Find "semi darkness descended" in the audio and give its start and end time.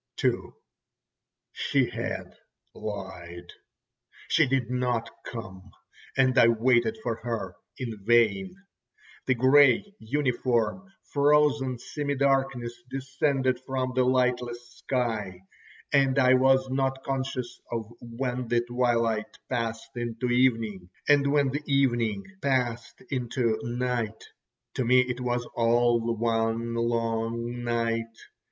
11.77-13.59